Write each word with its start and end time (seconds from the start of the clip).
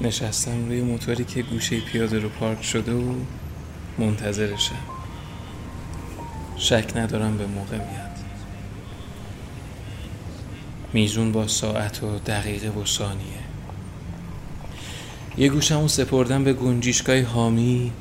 نشستم 0.00 0.68
روی 0.68 0.80
موتوری 0.80 1.24
که 1.24 1.42
گوشه 1.42 1.80
پیاده 1.80 2.18
رو 2.18 2.28
پارک 2.28 2.64
شده 2.64 2.92
و 2.92 3.14
منتظرشم. 3.98 4.78
شک 6.56 6.92
ندارم 6.96 7.38
به 7.38 7.46
موقع 7.46 7.76
میاد. 7.76 8.18
میزون 10.92 11.32
با 11.32 11.48
ساعت 11.48 12.02
و 12.02 12.18
دقیقه 12.18 12.68
و 12.68 12.84
ثانیه. 12.84 13.24
یه 15.38 15.48
گوشمو 15.48 15.88
سپردم 15.88 16.44
به 16.44 16.52
گنجیشگاه 16.52 17.20
حامی. 17.20 17.92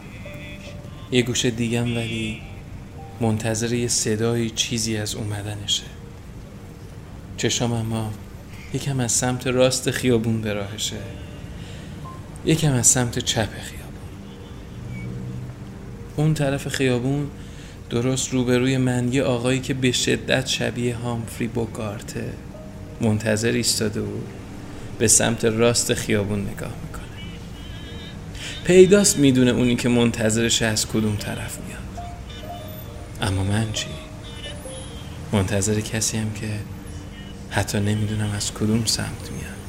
یه 1.12 1.22
گوش 1.22 1.46
دیگم 1.46 1.96
ولی 1.96 2.42
منتظر 3.22 3.74
یه 3.74 3.88
صدای 3.88 4.50
چیزی 4.50 4.98
از 4.98 5.16
اومدنشه. 5.16 5.84
چشام 7.38 7.74
اما 7.74 8.12
یکم 8.74 9.00
از 9.00 9.12
سمت 9.12 9.48
راست 9.48 9.92
خیابون 9.92 10.42
به 10.42 10.54
راهشه. 10.54 10.98
یکم 12.48 12.74
از 12.74 12.88
سمت 12.88 13.20
چپ 13.20 13.50
خیابون. 13.50 14.02
اون 16.16 16.34
طرف 16.34 16.68
خیابون 16.68 17.28
درست 17.90 18.34
روبروی 18.34 18.78
من 18.78 19.14
یه 19.14 19.24
آقایی 19.24 19.60
که 19.60 19.74
به 19.74 19.92
شدت 19.92 20.48
شبیه 20.48 20.96
هامفری 20.96 21.48
بوگارته 21.48 22.26
منتظر 23.02 23.52
ایستاده 23.52 24.02
و 24.02 24.08
به 25.00 25.08
سمت 25.08 25.46
راست 25.46 25.94
خیابون 25.94 26.42
نگاه 26.42 26.74
می‌کنه. 26.86 27.08
پیداست 28.64 29.18
می‌دونه 29.18 29.52
اونی 29.52 29.76
که 29.76 29.90
منتظرش 29.90 30.62
از 30.62 30.88
کدوم 30.88 31.16
طرف 31.16 31.58
میاد. 31.68 32.08
اما 33.22 33.44
من 33.44 33.72
چی؟ 33.74 33.88
منتظر 35.32 35.80
کسی 35.80 36.18
هم 36.18 36.34
که 36.34 36.50
حتی 37.50 37.80
نمی‌دونم 37.80 38.32
از 38.32 38.54
کدوم 38.54 38.86
سمت 38.86 39.32
میاد. 39.32 39.67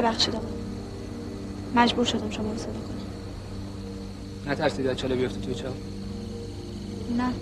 ببخشید 0.00 0.36
آقا. 0.36 0.46
مجبور 1.74 2.04
شدم 2.04 2.30
شما 2.30 2.52
رو 2.52 2.58
صدا 2.58 2.72
کنم. 2.72 4.52
نترسید 4.52 4.86
از 4.86 4.96
چاله 4.96 5.16
بیفته 5.16 5.40
توی 5.40 5.54
چاه 5.54 5.72
نه. 7.16 7.32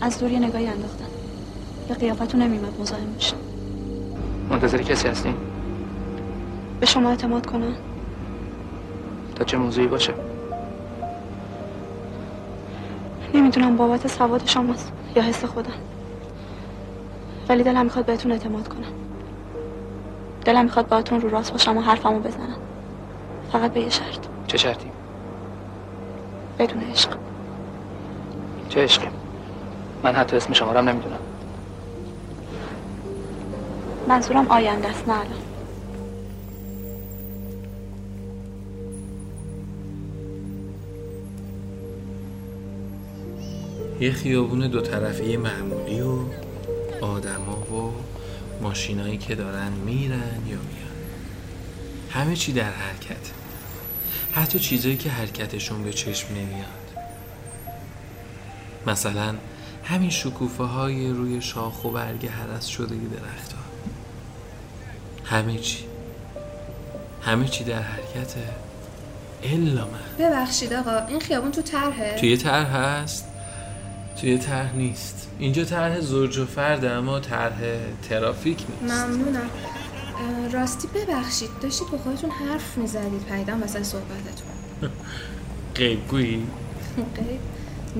از 0.00 0.18
دور 0.18 0.30
یه 0.30 0.38
نگاهی 0.38 0.66
انداختم. 0.66 1.04
به 1.88 1.94
قیافتون 1.94 2.42
نمیمد 2.42 2.80
مزاحم 2.80 3.14
بشم. 3.18 3.36
منتظر 4.50 4.82
کسی 4.82 5.08
هستین؟ 5.08 5.34
به 6.80 6.86
شما 6.86 7.10
اعتماد 7.10 7.46
کنم. 7.46 7.74
تا 9.36 9.44
چه 9.44 9.56
موضوعی 9.56 9.86
باشه؟ 9.86 10.14
نمی‌دونم 13.34 13.76
بابت 13.76 14.06
سواد 14.06 14.46
شماست 14.46 14.92
یا 15.16 15.22
حس 15.22 15.44
خودم. 15.44 15.72
ولی 17.48 17.62
دلم 17.62 17.84
می‌خواد 17.84 18.06
بهتون 18.06 18.32
اعتماد 18.32 18.68
کنم. 18.68 19.07
دلم 20.48 20.64
می‌خواد 20.64 20.88
باهاتون 20.88 21.20
رو 21.20 21.28
راست 21.28 21.52
باشم 21.52 21.76
و 21.76 21.80
حرفمو 21.80 22.20
بزنم. 22.20 22.56
فقط 23.52 23.72
به 23.72 23.80
یه 23.80 23.88
شرط. 23.88 24.26
چه 24.46 24.58
شرطی؟ 24.58 24.90
بدون 26.58 26.82
عشق. 26.82 27.10
چه 28.68 28.82
عشقی؟ 28.82 29.08
من 30.02 30.14
حتی 30.14 30.36
اسم 30.36 30.52
شما 30.52 30.72
رو 30.72 30.78
هم 30.78 30.88
نمی‌دونم. 30.88 31.18
منظورم 34.08 34.46
آینده 34.48 34.88
است 34.88 35.08
نه 35.08 35.14
الان. 35.14 35.32
یه 44.00 44.12
خیابون 44.12 44.68
دو 44.68 44.80
طرفه 44.80 45.36
معمولی 45.36 46.00
و 46.00 46.16
آدما 47.04 47.52
و 47.52 47.92
ماشینایی 48.60 49.18
که 49.18 49.34
دارن 49.34 49.72
میرن 49.72 50.42
یا 50.46 50.56
میان. 50.56 50.88
همه 52.10 52.36
چی 52.36 52.52
در 52.52 52.70
حرکت. 52.70 53.30
حتی 54.32 54.58
چیزایی 54.58 54.96
که 54.96 55.10
حرکتشون 55.10 55.84
به 55.84 55.92
چشم 55.92 56.28
نمیاد. 56.34 56.88
مثلا 58.86 59.34
همین 59.84 60.10
شکوفه 60.10 60.64
های 60.64 61.10
روی 61.10 61.42
شاخ 61.42 61.84
و 61.84 61.90
برگ 61.90 62.26
هرس 62.26 62.66
شده 62.66 62.94
درخت 62.94 63.52
ها 63.52 63.58
همه 65.24 65.58
چی. 65.58 65.84
همه 67.22 67.48
چی 67.48 67.64
در 67.64 67.82
حرکته. 67.82 68.44
الا 69.42 69.84
من. 69.84 70.26
ببخشید 70.26 70.72
آقا 70.72 71.06
این 71.06 71.20
خیابون 71.20 71.52
تو 71.52 71.62
طرحه؟ 71.62 72.16
توی 72.20 72.36
طرح 72.36 72.76
هست. 72.76 73.24
توی 74.20 74.38
طرح 74.38 74.74
نیست. 74.76 75.28
اینجا 75.38 75.64
طرح 75.64 76.00
زوج 76.00 76.38
و 76.38 76.46
فرد 76.46 76.84
اما 76.84 77.20
طرح 77.20 77.58
ترافیک 78.08 78.58
نیست. 78.82 78.94
ممنونم. 78.94 79.50
راستی 80.52 80.88
ببخشید 80.88 81.48
داشتید 81.62 81.90
با 81.92 81.98
خودتون 81.98 82.30
حرف 82.30 82.78
می‌زدید. 82.78 83.22
پیدام 83.30 83.62
وسط 83.62 83.82
صحبتتون. 83.82 84.90
قیبگویی 85.74 86.46
غیب؟ 86.96 87.40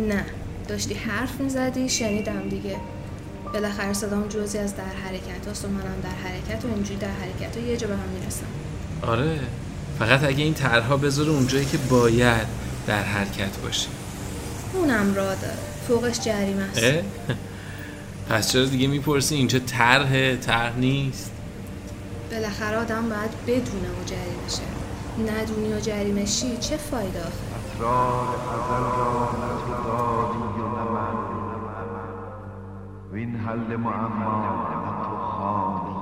نه. 0.09 0.25
داشتی 0.69 0.95
حرف 0.95 1.41
می‌زدی 1.41 1.89
شنیدم 1.89 2.49
دیگه. 2.49 2.77
بالاخره 3.55 3.93
صدام 3.93 4.29
جزی 4.29 4.59
از 4.59 4.77
در 4.77 4.83
حرکت 4.83 5.49
هست 5.51 5.65
و 5.65 5.69
منم 5.69 6.01
در 6.03 6.29
حرکت 6.29 6.65
و 6.65 6.69
اینجوری 6.75 6.99
در 6.99 7.09
حرکت 7.09 7.57
و 7.57 7.61
یه 7.61 7.77
جا 7.77 7.87
به 7.87 7.95
هم 7.95 8.09
می‌رسم. 8.21 8.47
آره. 9.03 9.41
فقط 9.99 10.25
اگه 10.25 10.45
این 10.45 10.55
طرحها 10.55 10.97
بذاره 10.97 11.31
اونجایی 11.31 11.65
که 11.65 11.79
باید 11.79 12.47
در 12.87 13.03
حرکت 13.03 13.57
باشه 13.57 13.89
اونم 14.75 15.15
را 15.15 15.35
داره 15.35 15.59
فوقش 15.89 16.21
جریمه 16.21 16.63
است؟ 16.63 17.05
پس 18.29 18.53
چرا 18.53 18.65
دیگه 18.65 18.87
می‌پرسی؟ 18.87 19.35
اینجا 19.35 19.59
طرح 19.59 20.37
طرح 20.37 20.77
نیست؟ 20.77 21.31
بالاخره 22.31 22.77
آدم 22.77 23.09
باید 23.09 23.31
بدونه 23.47 23.89
و 23.89 24.05
جریمه 24.07 24.49
شه. 24.49 24.63
ندونی 25.19 25.73
و 25.75 25.81
جریمه 25.81 26.25
شی 26.25 26.57
چه 26.57 26.77
فایده 26.77 27.21
آخه 27.21 27.29
اسرار 27.75 28.29
ازل 28.55 28.87
را 29.89 30.31
و 33.11 33.15
وین 33.15 33.37
حل 33.37 33.77
معما 33.77 34.67
تو 35.05 35.17
خانی 35.17 35.95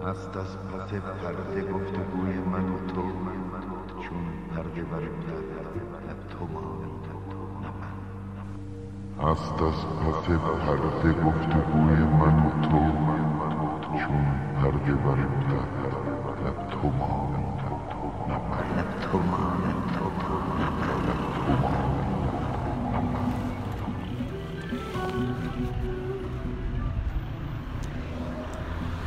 و 0.00 0.04
از 0.08 0.16
پس 0.16 0.56
پرده 1.22 1.60
گفتگوی 1.62 2.32
من 2.52 2.64
و 2.64 2.78
تو. 2.94 3.02
پرده 4.50 4.82
برفتد 4.82 5.46
نه 6.06 6.14
تو 6.30 6.44
نه 6.44 7.70
من 7.70 9.30
هست 9.30 9.62
از 9.62 9.80
پس 9.86 10.28
پرده 10.66 11.12
گفتگوی 11.12 11.98
من 12.20 12.36
و 12.38 12.50
تو 12.62 12.80
چون 13.98 14.24
پرده 14.62 14.92
تو 14.92 15.02
نه 15.48 15.60
من 16.24 16.38
نه 16.44 16.50
تو 16.70 16.88
مانی 16.88 17.44
نه 18.76 18.84
تو 19.00 19.18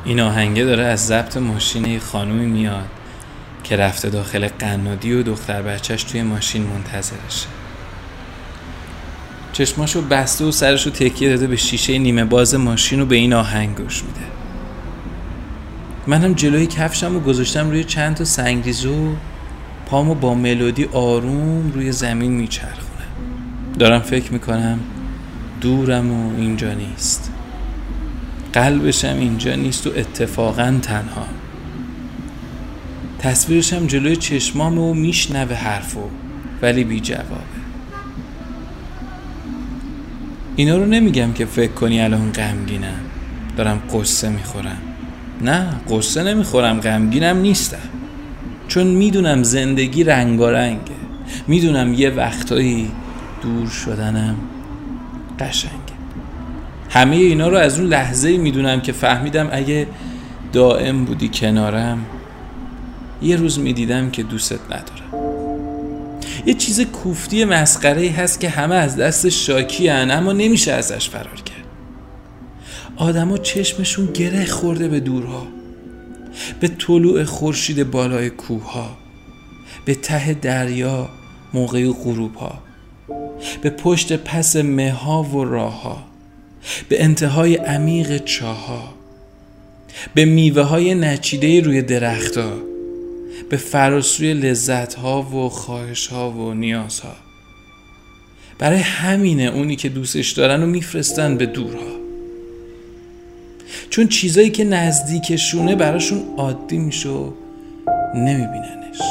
این 0.04 0.20
آهنگه 0.20 0.64
داره 0.66 0.84
از 0.84 1.08
ضبط 1.08 1.38
ماشین 1.38 2.00
خانومی 2.00 2.46
میاد. 2.46 2.99
که 3.70 3.76
رفته 3.76 4.10
داخل 4.10 4.48
قنادی 4.48 5.14
و 5.14 5.24
دختر 5.24 5.62
بچهش 5.62 6.04
توی 6.04 6.24
ماشین 6.24 6.64
منتظرشه. 6.64 7.48
چشماشو 9.54 10.02
بسته 10.02 10.46
و 10.46 10.52
سرشو 10.52 10.90
تکیه 10.90 11.30
داده 11.30 11.48
به 11.48 11.56
شیشه 11.56 11.98
نیمه 11.98 12.26
باز 12.26 12.56
ماشین 12.56 13.02
و 13.02 13.06
به 13.06 13.16
این 13.16 13.34
آهنگ 13.34 13.76
گوش 13.76 14.04
میده. 14.04 14.20
منم 16.08 16.34
جلوی 16.34 16.68
کفشم 16.68 17.16
و 17.16 17.20
گذاشتم 17.20 17.70
روی 17.70 17.84
چند 17.84 18.16
تا 18.16 18.26
سنگریزه 18.26 18.90
و 18.90 19.14
پامو 19.86 20.16
با 20.16 20.34
ملودی 20.34 20.86
آروم 20.86 21.72
روی 21.72 21.92
زمین 21.92 22.32
میچرخونم. 22.32 22.80
دارم 23.80 24.02
فکر 24.02 24.34
می‌کنم 24.34 24.80
دورم 25.62 26.12
و 26.12 26.38
اینجا 26.38 26.74
نیست. 26.74 27.32
قلبشم 28.54 29.16
اینجا 29.20 29.56
نیست 29.56 29.88
و 29.88 29.90
اتفاقا 29.96 30.80
تنها. 30.82 31.26
تصویرش 33.20 33.74
هم 33.74 33.88
جلوی 33.88 34.16
چشمامه 34.16 34.82
و 34.82 34.94
میشنوه 34.94 35.56
حرفو 35.56 36.04
ولی 36.62 36.84
بی 36.84 37.00
جوابه. 37.00 37.60
اینا 40.56 40.78
رو 40.78 40.86
نمیگم 40.86 41.34
که 41.34 41.46
فکر 41.46 41.72
کنی 41.72 42.02
الان 42.02 42.32
غمگینم. 42.32 43.00
دارم 43.58 43.82
قصه 43.94 44.30
می‌خورم. 44.30 44.78
نه 45.42 45.68
قصه 45.90 46.24
نمی‌خورم 46.24 46.80
غمگینم 46.80 47.38
نیستم. 47.38 47.78
چون 48.68 48.88
می‌دونم 48.88 49.44
زندگی 49.44 50.04
رنگارنگه. 50.04 51.00
می‌دونم 51.48 51.94
یه 51.94 52.10
وقتایی 52.10 52.92
دور 53.42 53.68
شدنم 53.68 54.36
قشنگه. 55.40 55.74
همه 56.90 57.16
اینا 57.16 57.48
رو 57.48 57.58
از 57.58 57.80
اون 57.80 57.90
لحظه 57.90 58.38
می‌دونم 58.38 58.82
که 58.82 58.92
فهمیدم 58.92 59.50
اگه 59.52 59.88
دائم 60.54 61.06
بودی 61.06 61.30
کنارم 61.34 62.06
یه 63.22 63.36
روز 63.36 63.60
می‌دیدم 63.60 64.12
که 64.12 64.24
دوستت 64.24 64.60
ندارم. 64.66 65.30
یه 66.46 66.54
چیز 66.54 66.82
کوفتی 66.82 67.46
مسخره 67.46 68.10
هست 68.10 68.40
که 68.40 68.50
همه 68.50 68.76
از 68.76 68.96
دست 68.96 69.30
شاکی 69.30 69.88
هن 69.88 70.12
اما 70.12 70.34
نمیشه 70.34 70.72
ازش 70.72 71.10
فرار 71.10 71.42
کرد. 71.46 71.66
آدما 72.98 73.38
چشمشون 73.38 74.06
گره 74.06 74.46
خورده 74.46 74.88
به 74.88 75.00
دورها 75.00 75.48
به 76.60 76.68
طلوع 76.68 77.24
خورشید 77.24 77.92
بالای 77.92 78.30
کوه 78.30 78.72
ها 78.72 78.98
به 79.86 79.96
ته 79.96 80.34
دریا 80.34 81.10
موقع 81.54 81.92
غروب 81.92 82.36
ها 82.36 82.60
به 83.62 83.70
پشت 83.70 84.14
پس 84.14 84.56
مها 84.56 85.24
و 85.24 85.46
راه 85.46 85.82
ها 85.82 86.04
به 86.90 87.04
انتهای 87.04 87.56
عمیق 87.56 88.18
چاها 88.18 88.94
به 90.14 90.26
میوه 90.26 90.62
های 90.62 90.96
نچیده 90.96 91.62
روی 91.62 91.82
درختها. 91.82 92.52
به 93.50 93.58
فراسوی 93.58 94.34
لذت 94.34 94.94
ها 94.94 95.22
و 95.22 95.50
خواهش 95.50 96.08
ها 96.08 96.32
و 96.32 96.54
نیاز 96.54 97.00
ها 97.00 97.16
برای 98.60 98.80
همینه 98.80 99.44
اونی 99.44 99.76
که 99.76 99.90
دوستش 99.90 100.32
دارن 100.32 100.64
و 100.64 100.66
میفرستن 100.66 101.38
به 101.38 101.46
دورها. 101.46 102.00
چون 103.90 104.08
چیزایی 104.08 104.50
که 104.50 104.64
نزدیکشونه 104.64 105.76
براشون 105.76 106.24
عادی 106.38 106.78
میشه 106.78 107.10
و 107.10 107.32
نمیبیننش. 108.16 109.02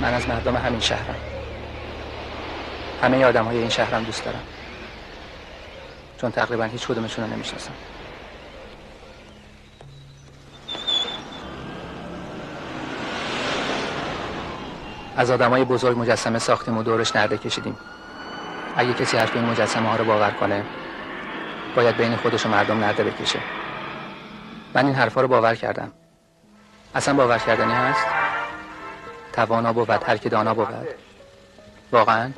من 0.00 0.14
از 0.14 0.28
مردم 0.28 0.56
همین 0.56 0.80
شهرم. 0.80 1.33
همه 3.04 3.24
آدم 3.24 3.44
های 3.44 3.58
این 3.58 3.68
شهرم 3.68 4.02
دوست 4.02 4.24
دارم 4.24 4.42
چون 6.20 6.30
تقریبا 6.30 6.64
هیچ 6.64 6.86
کدومشون 6.86 7.24
رو 7.24 7.30
نمی‌شناسم 7.30 7.72
از 15.16 15.30
آدمای 15.30 15.64
بزرگ 15.64 15.98
مجسمه 15.98 16.38
ساختیم 16.38 16.78
و 16.78 16.82
دورش 16.82 17.16
نرده 17.16 17.38
کشیدیم. 17.38 17.76
اگه 18.76 18.94
کسی 18.94 19.16
حرف 19.16 19.36
این 19.36 19.44
مجسمه 19.44 19.88
ها 19.88 19.96
رو 19.96 20.04
باور 20.04 20.30
کنه 20.30 20.64
باید 21.76 21.96
بین 21.96 22.16
خودش 22.16 22.46
و 22.46 22.48
مردم 22.48 22.80
نرده 22.80 23.04
بکشه. 23.04 23.38
من 24.74 24.86
این 24.86 24.94
حرفا 24.94 25.20
رو 25.20 25.28
باور 25.28 25.54
کردم. 25.54 25.92
اصلا 26.94 27.14
باور 27.14 27.38
کردنی 27.38 27.72
هست؟ 27.72 28.06
توانا 29.32 29.72
بود 29.72 29.90
هر 29.90 30.16
که 30.16 30.28
دانا 30.28 30.54
بود. 30.54 30.68
واقعا؟ 31.92 32.30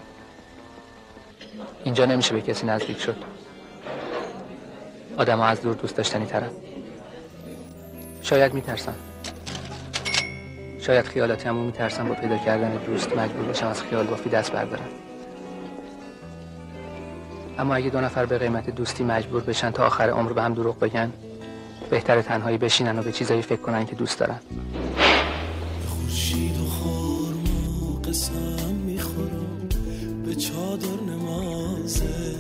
اینجا 1.87 2.05
نمیشه 2.05 2.35
به 2.35 2.41
کسی 2.41 2.67
نزدیک 2.67 3.01
شد. 3.01 3.17
آدم 5.17 5.41
از 5.41 5.61
دور 5.61 5.75
دوست 5.75 5.97
داشتنی 5.97 6.27
ترم 6.27 6.51
شاید 8.23 8.55
میترسم 8.55 8.95
شاید 10.81 11.05
خیالاتی 11.05 11.49
همون 11.49 11.67
میترسم 11.67 12.09
با 12.09 12.15
پیدا 12.15 12.37
کردن 12.37 12.77
دوست 12.77 13.17
مجبور 13.17 13.47
بشم 13.47 13.67
از 13.67 13.83
خیال 13.83 14.07
بافی 14.07 14.31
دست 14.31 14.53
بردارم 14.53 14.89
اما 17.59 17.75
اگه 17.75 17.91
دو 17.91 18.01
نفر 18.01 18.27
به 18.27 18.39
قیمت 18.39 18.71
دوستی 18.71 19.05
مجبور 19.05 19.43
بشن 19.43 19.71
تا 19.71 19.87
آخر 19.87 20.11
عمر 20.11 20.33
به 20.33 20.43
هم 20.43 20.55
دروغ 20.55 20.79
بگن 20.79 21.13
بهتر 21.91 22.23
تنهایی 22.23 22.59
بشینن 22.59 22.99
و 22.99 23.03
به 23.03 23.13
چیزایی 23.13 23.43
فکر 23.43 23.61
کنن 23.61 23.87
که 23.87 23.95
دوست 23.95 24.19
دارن. 24.19 24.39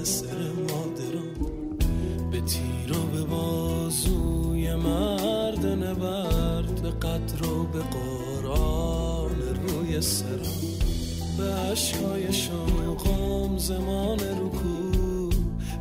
سر 0.02 0.52
مادرم. 0.68 1.56
به 2.30 2.40
تیر 2.40 2.98
و 2.98 3.06
به 3.06 3.22
بازوی 3.24 4.74
مرد 4.74 5.66
نبرد 5.66 6.82
به 6.82 6.90
قدر 6.90 7.46
و 7.46 7.64
به 7.64 7.78
قرآن 7.78 9.30
روی 9.68 10.00
سرم. 10.00 10.76
به 11.38 11.44
عشقای 11.44 12.32
شوقم 12.32 13.58
زمان 13.58 14.18
رکوع 14.18 15.32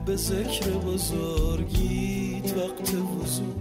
به 0.06 0.16
ذکر 0.16 0.69
بزرگیت 0.69 2.57
وقت 2.57 2.94
وضوع. 2.94 3.56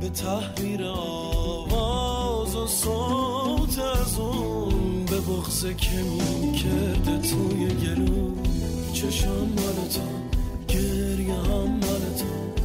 به 0.00 0.08
تحریر 0.08 0.84
آواز 0.84 2.54
و 2.54 2.66
صوت 2.66 3.78
از 3.78 4.18
اون 4.18 5.04
به 5.04 5.20
بغزه 5.20 5.74
که 5.74 5.96
می 5.96 6.52
کرده 6.52 7.18
توی 7.18 7.66
گلو. 7.66 8.49
چشم 8.92 9.28
مال 9.28 9.88
تو 9.94 10.06
گریه 10.68 11.34
هم 11.34 11.68
مال 11.82 12.04
تو 12.18 12.60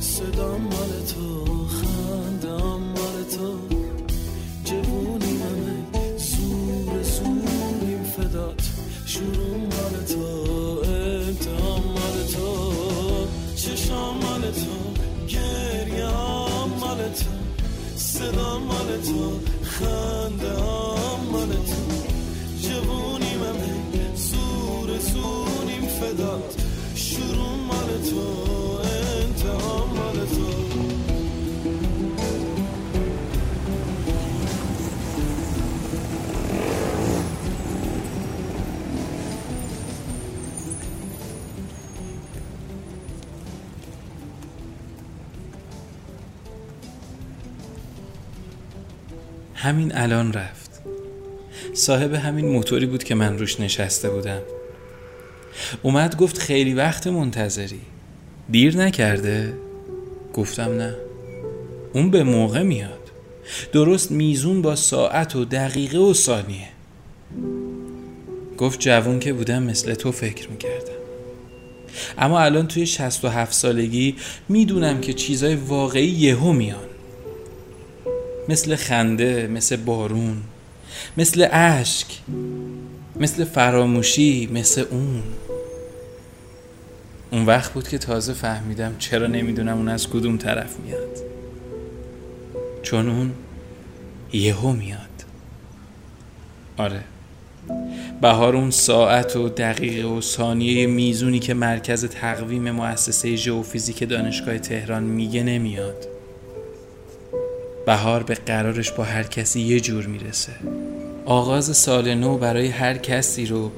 صدام 0.00 0.60
مال 0.60 0.92
تو 1.14 1.44
خندم 1.66 2.80
مال 2.80 3.24
تو. 3.34 3.58
جوونی 4.64 5.32
منه 5.32 6.18
زور 6.18 7.02
زوریم 7.02 8.04
فدات. 8.16 8.62
شروع 9.06 9.56
مال 9.56 10.04
تو 10.08 10.26
امتحان 10.90 11.82
مال 11.82 12.26
تو. 12.34 12.48
چشم 13.56 13.94
مال 13.94 14.50
تو 14.50 14.74
گریه 15.28 16.06
هم 16.06 16.70
مال 16.80 16.98
تو. 16.98 17.30
صدا 17.96 18.58
مال 18.58 19.00
تو 19.02 19.40
خنده 19.62 20.48
هم 20.48 21.20
مال 21.32 21.48
تو. 21.48 21.93
همین 49.64 49.96
الان 49.96 50.32
رفت. 50.32 50.70
صاحب 51.74 52.14
همین 52.14 52.48
موتوری 52.48 52.86
بود 52.86 53.04
که 53.04 53.14
من 53.14 53.38
روش 53.38 53.60
نشسته 53.60 54.10
بودم. 54.10 54.40
اومد 55.82 56.16
گفت 56.16 56.38
خیلی 56.38 56.74
وقت 56.74 57.06
منتظری. 57.06 57.80
دیر 58.50 58.76
نکرده؟ 58.76 59.52
گفتم 60.34 60.76
نه. 60.76 60.94
اون 61.92 62.10
به 62.10 62.24
موقع 62.24 62.62
میاد. 62.62 63.10
درست 63.72 64.10
میزون 64.10 64.62
با 64.62 64.76
ساعت 64.76 65.36
و 65.36 65.44
دقیقه 65.44 65.98
و 65.98 66.14
ثانیه. 66.14 66.68
گفت 68.58 68.80
جوون 68.80 69.20
که 69.20 69.32
بودم 69.32 69.62
مثل 69.62 69.94
تو 69.94 70.12
فکر 70.12 70.50
می‌کردم. 70.50 70.92
اما 72.18 72.40
الان 72.40 72.68
توی 72.68 72.86
67 72.86 73.52
سالگی 73.52 74.16
می‌دونم 74.48 75.00
که 75.00 75.12
چیزای 75.12 75.54
واقعی 75.54 76.08
یهو 76.08 76.52
میان. 76.52 76.93
مثل 78.48 78.76
خنده 78.76 79.46
مثل 79.46 79.76
بارون 79.76 80.42
مثل 81.16 81.48
اشک 81.52 82.06
مثل 83.20 83.44
فراموشی 83.44 84.48
مثل 84.52 84.84
اون. 84.90 85.22
اون 87.30 87.46
وقت 87.46 87.72
بود 87.72 87.88
که 87.88 87.98
تازه 87.98 88.32
فهمیدم 88.32 88.94
چرا 88.98 89.26
نمی‌دونم 89.26 89.76
اون 89.76 89.88
از 89.88 90.08
کدوم 90.08 90.36
طرف 90.36 90.80
میاد. 90.80 91.18
چون 92.82 93.08
اون 93.08 93.32
یهو 94.32 94.72
میاد. 94.72 95.00
آره. 96.76 97.00
بهار 98.20 98.56
اون 98.56 98.70
ساعت 98.70 99.36
و 99.36 99.48
دقیقه 99.48 100.08
و 100.08 100.20
ثانیه 100.20 100.86
میزونی 100.86 101.38
که 101.38 101.54
مرکز 101.54 102.04
تقویم 102.04 102.70
مؤسسه 102.70 103.36
ژئوفیزیک 103.36 104.08
دانشگاه 104.08 104.58
تهران 104.58 105.02
میگه 105.02 105.42
نمیاد. 105.42 106.13
بهار 107.86 108.22
به 108.22 108.34
قرارش 108.34 108.92
با 108.92 109.04
هر 109.04 109.22
کسی 109.22 109.60
یه 109.60 109.80
جور 109.80 110.06
می‌رسه. 110.06 110.52
آغاز 111.26 111.76
سال 111.76 112.14
نو 112.14 112.38
برای 112.38 112.66
هر 112.66 112.98
کسی 112.98 113.46
رو 113.46 113.70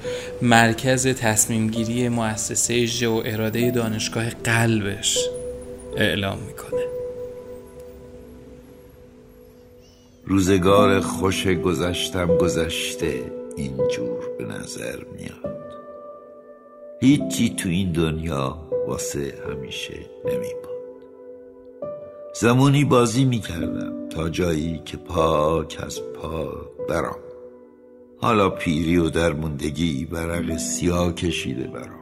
مرکز 0.43 1.07
تصمیم 1.07 1.71
گیری 1.71 2.09
مؤسسه 2.09 2.87
ژئو 2.87 3.23
اراده 3.25 3.71
دانشگاه 3.71 4.31
قلبش 4.31 5.19
اعلام 5.97 6.39
می‌کنه. 6.39 6.83
روزگار 10.25 11.01
خوش 11.01 11.47
گذشتم 11.47 12.37
گذشته 12.37 13.23
اینجور 13.57 14.31
به 14.39 14.45
نظر 14.45 14.97
میاد. 15.17 15.57
هیچی 17.01 17.51
تو 17.51 17.69
این 17.69 17.93
دنیا 17.93 18.59
واسه 18.89 19.35
همیشه 19.49 20.07
نمیباد 20.25 20.76
زمانی 22.41 22.85
بازی 22.85 23.25
می‌کردم 23.25 24.09
تا 24.09 24.29
جایی 24.29 24.83
که 24.85 24.97
پاک 24.97 25.79
از 25.87 26.01
پا 26.03 26.53
برام. 26.89 27.19
حالا 28.21 28.51
پیری 28.51 28.97
و 28.97 29.11
درموندگی 29.11 30.05
برق 30.05 30.57
سیاه 30.57 31.13
کشیده 31.13 31.67
برام. 31.69 32.01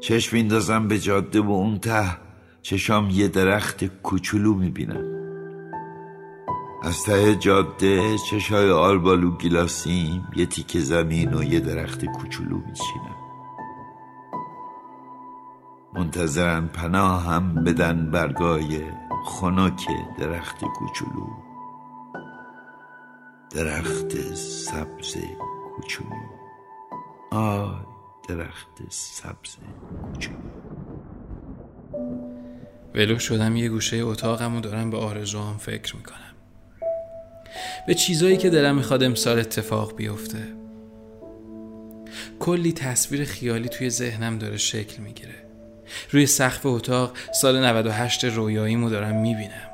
چشم 0.00 0.36
میندازم 0.36 0.88
به 0.88 0.98
جاده 0.98 1.40
و 1.40 1.50
اون 1.50 1.78
ته 1.78 2.16
چشام 2.62 3.10
یه 3.10 3.28
درخت 3.28 3.84
کوچولو 3.84 4.54
می‌بینم. 4.54 5.04
از 6.82 7.02
ته 7.02 7.34
جاده 7.34 8.16
چشای 8.30 8.70
آلبالو 8.70 9.30
گلاسیم 9.30 10.28
یه 10.36 10.46
تیک 10.46 10.78
زمین 10.78 11.34
و 11.34 11.42
یه 11.42 11.60
درخت 11.60 12.04
کوچولو 12.04 12.56
میچینم. 12.56 13.25
منتظرن 15.96 16.66
پناه 16.68 17.24
هم 17.24 17.54
بدن 17.54 18.10
برگای 18.10 18.80
خنک 19.24 19.86
درخت 20.18 20.64
کوچولو. 20.64 21.26
درخت 23.50 24.34
سبز 24.34 25.16
کوچولو. 25.76 26.10
آی 27.30 27.70
درخت 28.28 28.82
سبز 28.90 29.56
کوچولو. 30.12 30.38
ولو 32.94 33.18
شدم 33.18 33.56
یه 33.56 33.68
گوشه 33.68 33.96
اتاقم 33.96 34.56
و 34.56 34.60
دارم 34.60 34.90
به 34.90 34.96
آرزوام 34.96 35.56
فکر 35.56 35.96
می‌کنم. 35.96 36.34
به 37.86 37.94
چیزایی 37.94 38.36
که 38.36 38.50
دلم 38.50 38.76
می‌خواد 38.76 39.02
امسال 39.02 39.38
اتفاق 39.38 39.96
بیفته. 39.96 40.56
کلی 42.40 42.72
تصویر 42.72 43.24
خیالی 43.24 43.68
توی 43.68 43.90
ذهنم 43.90 44.38
داره 44.38 44.56
شکل 44.56 45.02
می‌گیره. 45.02 45.45
روی 46.10 46.26
سقف 46.26 46.66
اتاق 46.66 47.16
سال 47.40 47.64
98 47.64 48.24
رویاییمو 48.24 48.90
دارم 48.90 49.20
می‌بینم. 49.20 49.70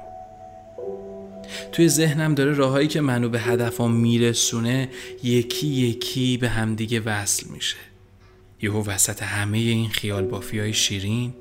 توی 1.72 1.88
ذهنم 1.88 2.34
داره 2.34 2.52
راههایی 2.52 2.88
که 2.88 3.00
منو 3.00 3.28
به 3.28 3.40
هدفم 3.40 3.90
میرسونه 3.90 4.88
یکی 5.22 5.66
یکی 5.66 6.36
به 6.36 6.48
همدیگه 6.48 7.00
وصل 7.00 7.46
میشه. 7.48 7.76
یهو 8.62 8.82
وسط 8.82 9.22
همه 9.22 9.58
این 9.58 9.90
خیال 9.90 10.24
بافی 10.24 10.58
های 10.58 10.72
شیرین 10.72 11.34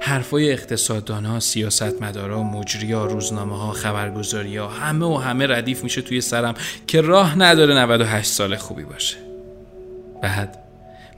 حرفای 0.00 0.52
اقتصاددانا، 0.52 1.40
سیاستمدارا، 1.40 2.42
مجریا، 2.42 3.06
روزنامه 3.06 3.58
ها، 3.58 3.72
خبرگزاری 3.72 4.56
ها 4.56 4.68
همه 4.68 5.06
و 5.06 5.16
همه 5.16 5.46
ردیف 5.46 5.84
میشه 5.84 6.02
توی 6.02 6.20
سرم 6.20 6.54
که 6.86 7.00
راه 7.00 7.38
نداره 7.38 7.74
98 7.74 8.30
سال 8.30 8.56
خوبی 8.56 8.84
باشه. 8.84 9.16
بعد 10.22 10.65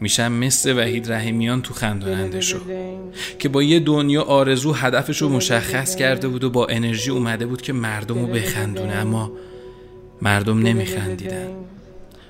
میشم 0.00 0.32
مثل 0.32 0.78
وحید 0.78 1.12
رحیمیان 1.12 1.62
تو 1.62 1.74
خنداننده 1.74 2.40
شو 2.40 2.58
که 3.38 3.48
با 3.48 3.62
یه 3.62 3.80
دنیا 3.80 4.22
آرزو 4.22 4.72
هدفش 4.72 5.22
رو 5.22 5.28
مشخص 5.28 5.96
کرده 5.96 6.28
بود 6.28 6.44
و 6.44 6.50
با 6.50 6.66
انرژی 6.66 7.10
اومده 7.10 7.46
بود 7.46 7.62
که 7.62 7.72
مردم 7.72 8.18
رو 8.18 8.26
بخندونه. 8.26 8.92
اما 8.92 9.32
مردم 10.22 10.58
نمیخندیدن. 10.58 11.48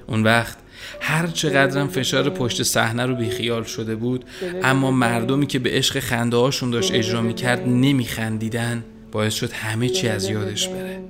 اون 0.06 0.22
وقت 0.22 0.56
هر 1.00 1.26
چقدرم 1.26 1.88
فشار 1.88 2.30
پشت 2.30 2.62
صحنه 2.62 3.06
رو 3.06 3.14
بیخیال 3.14 3.64
شده 3.64 3.96
بود 3.96 4.24
اما 4.62 4.90
مردمی 4.90 5.46
که 5.46 5.58
به 5.58 5.70
عشق 5.70 6.00
خنده 6.00 6.36
هاشون 6.36 6.70
داشت 6.70 6.94
اجرا 6.94 7.22
می‌کرد 7.22 7.68
نمیخندیدن. 7.68 8.84
باعث 9.12 9.34
شد 9.34 9.52
همه 9.52 9.88
چی 9.88 10.08
از 10.08 10.28
یادش 10.28 10.68
بره. 10.68 11.00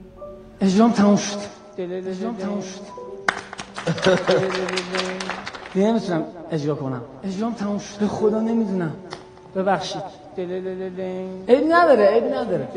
اجرام 0.61 0.93
تموم 0.93 1.17
شد. 1.17 1.39
اجرام 1.79 2.37
تموم 2.37 2.61
شد. 2.61 2.99
دیگه 5.75 5.87
نمی‌تونم 5.87 6.25
اجرا 6.53 6.75
کنم. 6.75 7.01
اجرام 7.25 7.55
تموم 7.55 7.79
شد 7.79 7.99
به 8.01 8.07
خدا 8.07 8.41
نمی‌دونم. 8.41 8.93
ببخشید. 9.57 10.03
عیب 11.49 11.65
نداره 11.73 12.07
عیب 12.07 12.25
نداره. 12.25 12.69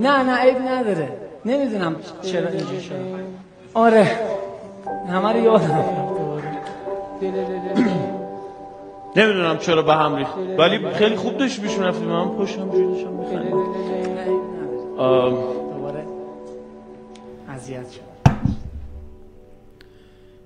نه 0.00 0.22
نه 0.22 0.36
عیب 0.36 0.58
نداره. 0.58 1.08
نمی‌دونم 1.44 1.96
چرا 2.22 2.48
اینجوری 2.48 2.80
شد 2.80 2.94
آره 3.74 4.10
همه 5.08 5.32
رو 5.32 5.38
یادم 5.38 5.84
نمی‌دونم 9.16 9.58
چرا 9.58 9.82
به 9.82 9.94
هم 9.94 10.14
ریخت. 10.16 10.32
ولی 10.58 10.90
خیلی 10.90 11.16
خوب 11.16 11.36
داشت 11.36 11.60
بیشون 11.60 11.84
رفتیم 11.84 12.08
من 12.08 12.28
پشتم 12.28 12.70
داشتم 12.70 13.16
دوباره 15.74 16.06
اذیت 17.48 17.90
شد. 17.90 18.00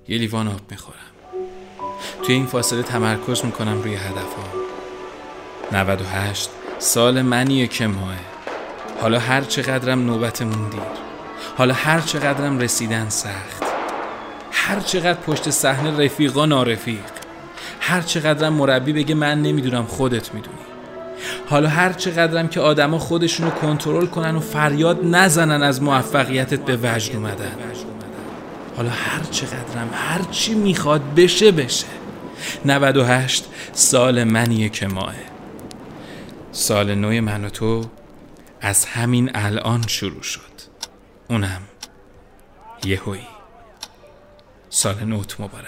یه 0.07 0.17
لیوان 0.17 0.47
آب 0.47 0.61
می‌خورم. 0.71 0.97
توی 2.23 2.35
این 2.35 2.45
فاصله 2.45 2.83
تمرکز 2.83 3.45
می‌کنم 3.45 3.81
روی 3.81 3.95
هدفها. 3.95 4.43
98 5.71 6.49
سال 6.79 7.21
منیه 7.21 7.67
که 7.67 7.87
ماه 7.87 8.13
حالا 9.01 9.19
هر 9.19 9.41
چقدرم 9.41 10.05
نوبتمون 10.05 10.69
دیر. 10.69 10.79
حالا 11.57 11.73
هر 11.73 11.99
چقدرم 11.99 12.59
رسیدن 12.59 13.09
سخت. 13.09 13.63
هر 14.51 14.79
چقدر 14.79 15.19
پشت 15.19 15.49
صحنه 15.49 16.05
رفیقا 16.05 16.45
نارفیق. 16.45 16.99
هر 17.79 18.01
چقدرم 18.01 18.53
مربی 18.53 18.93
بگه 18.93 19.15
من 19.15 19.41
نمی‌دونم 19.41 19.85
خودت 19.85 20.33
می‌دونی. 20.33 20.57
حالا 21.49 21.69
هر 21.69 21.93
چقدرم 21.93 22.47
که 22.47 22.59
آدما 22.59 22.99
خودشونو 22.99 23.49
کنترل 23.49 24.05
کنن 24.05 24.35
و 24.35 24.39
فریاد 24.39 24.99
نزنن 25.03 25.63
از 25.63 25.81
موفقیتت 25.81 26.59
به 26.59 26.77
وجد 26.83 27.15
اومدن. 27.15 27.51
حالا 28.77 28.89
هر 28.89 29.23
چقدرم 29.23 29.89
هر 29.93 30.21
چی 30.31 30.53
می‌خواد 30.53 31.15
بشه 31.15 31.51
بشه. 31.51 31.85
98 32.65 33.45
سال 33.73 34.23
منیه 34.23 34.69
که 34.69 34.87
ماه 34.87 35.15
سال 36.51 36.95
نوی 36.95 37.19
من 37.19 37.45
و 37.45 37.49
تو 37.49 37.85
از 38.61 38.85
همین 38.85 39.31
الان 39.35 39.87
شروع 39.87 40.21
شد. 40.21 40.41
اونم 41.29 41.61
یهویی. 42.85 43.27
سال 44.69 45.03
نوت 45.03 45.41
مبارک. 45.41 45.67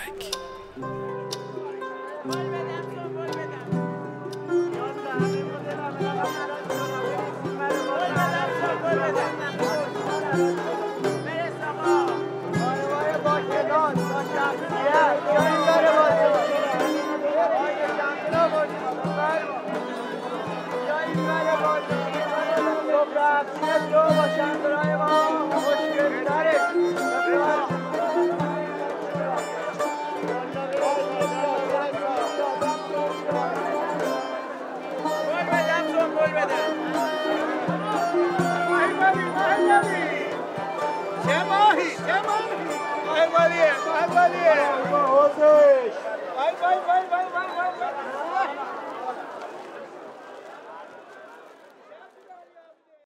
Vai, 2.30 2.46
vai, 10.34 10.69
Dobra, 23.00 23.46
przyjaciół, 23.46 24.16
wasza 24.18 24.89